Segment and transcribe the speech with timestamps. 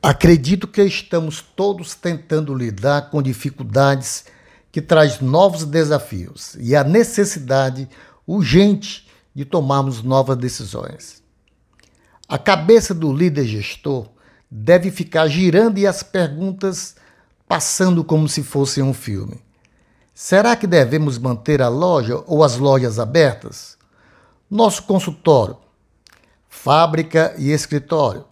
[0.00, 4.26] Acredito que estamos todos tentando lidar com dificuldades
[4.70, 7.88] que traz novos desafios e a necessidade
[8.24, 11.20] urgente de tomarmos novas decisões.
[12.28, 14.08] A cabeça do líder gestor
[14.48, 16.94] deve ficar girando e as perguntas
[17.48, 19.42] passando como se fossem um filme.
[20.14, 23.76] Será que devemos manter a loja ou as lojas abertas?
[24.48, 25.56] Nosso consultório,
[26.48, 28.27] fábrica e escritório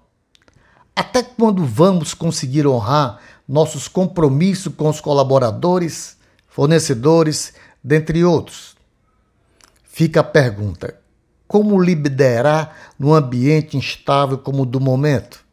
[0.96, 6.16] até quando vamos conseguir honrar nossos compromissos com os colaboradores,
[6.48, 7.52] fornecedores,
[7.84, 8.74] dentre outros?
[9.84, 10.98] Fica a pergunta:
[11.46, 15.44] como liderar num ambiente instável como o do momento?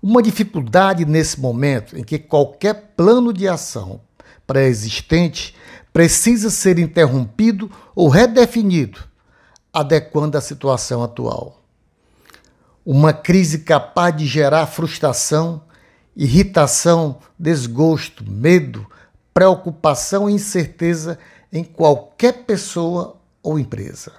[0.00, 4.00] Uma dificuldade nesse momento em que qualquer plano de ação
[4.46, 5.54] pré-existente
[5.92, 9.04] precisa ser interrompido ou redefinido,
[9.72, 11.61] adequando à situação atual.
[12.84, 15.62] Uma crise capaz de gerar frustração,
[16.16, 18.86] irritação, desgosto, medo,
[19.32, 21.18] preocupação e incerteza
[21.52, 24.12] em qualquer pessoa ou empresa.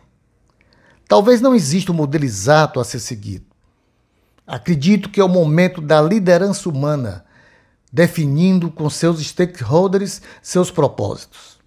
[1.08, 3.45] Talvez não exista um modelo exato a ser seguido.
[4.45, 7.25] Acredito que é o momento da liderança humana,
[7.91, 11.59] definindo com seus stakeholders seus propósitos.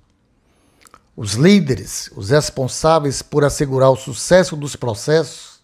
[1.17, 5.56] Os líderes, os responsáveis por assegurar o sucesso dos processos,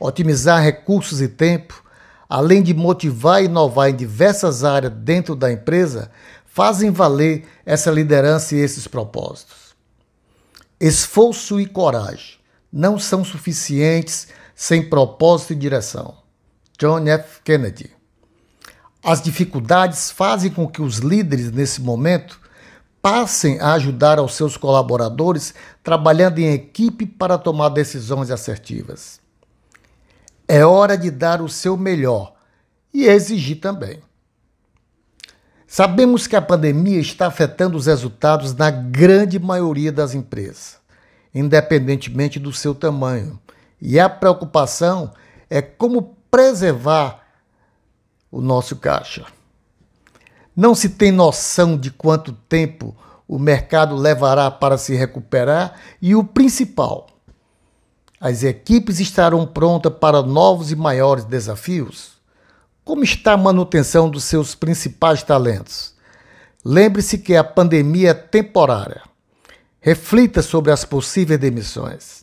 [0.00, 1.84] otimizar recursos e tempo,
[2.28, 6.10] além de motivar e inovar em diversas áreas dentro da empresa,
[6.46, 9.76] fazem valer essa liderança e esses propósitos.
[10.80, 12.38] Esforço e coragem
[12.72, 16.14] não são suficientes sem propósito e direção.
[16.78, 17.42] John F.
[17.44, 17.90] Kennedy.
[19.02, 22.38] As dificuldades fazem com que os líderes, nesse momento,
[23.02, 29.20] passem a ajudar aos seus colaboradores trabalhando em equipe para tomar decisões assertivas.
[30.52, 32.34] É hora de dar o seu melhor
[32.92, 34.00] e exigir também.
[35.64, 40.78] Sabemos que a pandemia está afetando os resultados na grande maioria das empresas,
[41.32, 43.38] independentemente do seu tamanho,
[43.80, 45.12] e a preocupação
[45.48, 47.20] é como preservar
[48.28, 49.26] o nosso caixa.
[50.56, 52.96] Não se tem noção de quanto tempo
[53.28, 57.06] o mercado levará para se recuperar e o principal,
[58.20, 62.20] as equipes estarão prontas para novos e maiores desafios?
[62.84, 65.94] Como está a manutenção dos seus principais talentos?
[66.62, 69.02] Lembre-se que a pandemia é temporária.
[69.80, 72.22] Reflita sobre as possíveis demissões.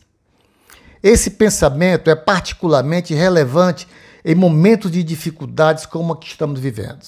[1.02, 3.88] Esse pensamento é particularmente relevante
[4.24, 7.04] em momentos de dificuldades como a que estamos vivendo.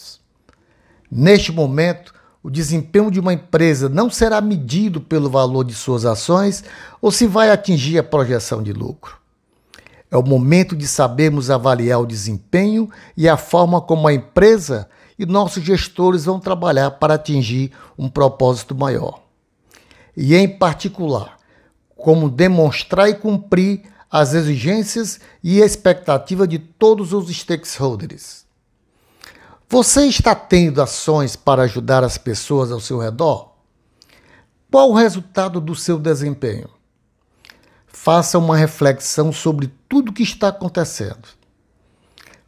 [1.09, 2.13] Neste momento,
[2.43, 6.65] o desempenho de uma empresa não será medido pelo valor de suas ações
[7.01, 9.19] ou se vai atingir a projeção de lucro.
[10.11, 15.27] É o momento de sabermos avaliar o desempenho e a forma como a empresa e
[15.27, 19.21] nossos gestores vão trabalhar para atingir um propósito maior.
[20.17, 21.37] E, em particular,
[21.95, 28.45] como demonstrar e cumprir as exigências e expectativas de todos os stakeholders.
[29.73, 33.53] Você está tendo ações para ajudar as pessoas ao seu redor?
[34.69, 36.69] Qual o resultado do seu desempenho?
[37.87, 41.23] Faça uma reflexão sobre tudo o que está acontecendo.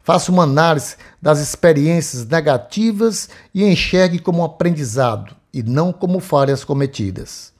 [0.03, 7.53] Faça uma análise das experiências negativas e enxergue como aprendizado e não como falhas cometidas.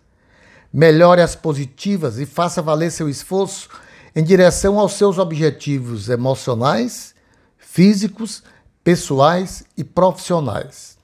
[0.74, 3.70] Melhore as positivas e faça valer seu esforço
[4.14, 7.16] em direção aos seus objetivos emocionais,
[7.58, 8.44] físicos
[8.84, 10.98] pessoais e profissionais.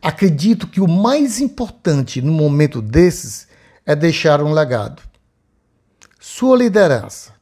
[0.00, 3.48] Acredito que o mais importante no momento desses
[3.84, 5.02] é deixar um legado.
[6.20, 7.32] Sua liderança,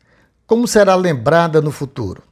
[0.46, 2.22] como será lembrada no futuro?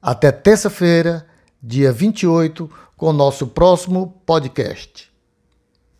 [0.00, 1.26] Até terça-feira,
[1.62, 5.07] dia 28, com o nosso próximo podcast.